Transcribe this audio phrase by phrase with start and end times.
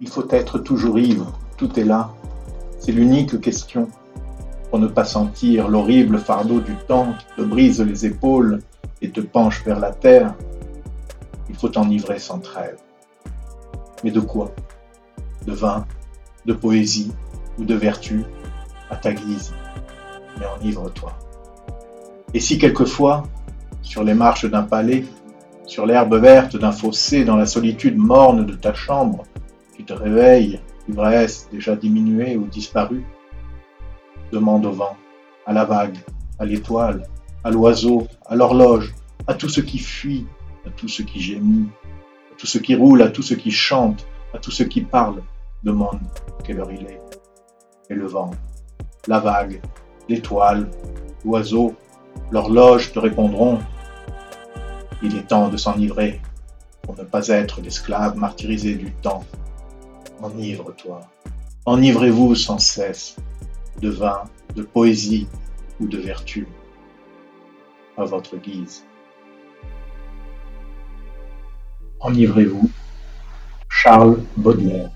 [0.00, 2.10] Il faut être toujours ivre, tout est là.
[2.80, 3.88] C'est l'unique question
[4.68, 8.58] pour ne pas sentir l'horrible fardeau du temps qui te brise les épaules
[9.00, 10.34] et te penche vers la terre.
[11.48, 12.76] Il faut t'enivrer sans trêve.
[14.02, 14.50] Mais de quoi?
[15.46, 15.86] De vin,
[16.44, 17.12] de poésie
[17.58, 18.24] ou de vertu,
[18.90, 19.54] à ta guise.
[20.40, 21.12] Mais enivre-toi.
[22.34, 23.28] Et si quelquefois,
[23.82, 25.04] sur les marches d'un palais,
[25.66, 29.24] sur l'herbe verte d'un fossé, dans la solitude morne de ta chambre,
[29.76, 33.04] tu te réveilles, ivresse déjà diminuée ou disparue,
[34.32, 34.96] demande au vent,
[35.46, 35.98] à la vague,
[36.38, 37.06] à l'étoile,
[37.42, 38.94] à l'oiseau, à l'horloge,
[39.26, 40.26] à tout ce qui fuit,
[40.66, 41.68] à tout ce qui gémit,
[42.32, 45.22] à tout ce qui roule, à tout ce qui chante, à tout ce qui parle,
[45.62, 46.00] demande
[46.44, 47.00] quelle heure il est.
[47.90, 48.30] Et le vent,
[49.06, 49.60] la vague,
[50.08, 50.68] l'étoile,
[51.24, 51.74] l'oiseau,
[52.30, 53.58] l'horloge te répondront
[55.02, 56.20] Il est temps de s'enivrer
[56.82, 59.24] pour ne pas être l'esclave martyrisé du temps.
[60.24, 61.02] Enivre-toi.
[61.66, 63.16] Enivrez-vous sans cesse
[63.82, 64.22] de vin,
[64.56, 65.28] de poésie
[65.78, 66.48] ou de vertu
[67.98, 68.86] à votre guise.
[72.00, 72.70] Enivrez-vous.
[73.68, 74.92] Charles Baudelaire